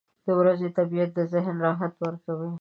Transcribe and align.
•د 0.25 0.27
ورځې 0.39 0.67
طبیعت 0.77 1.09
د 1.13 1.19
ذهن 1.31 1.55
راحت 1.65 1.93
ورکوي. 2.03 2.51